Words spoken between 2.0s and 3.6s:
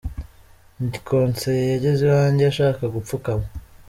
iwanjye ashaka gupfukama.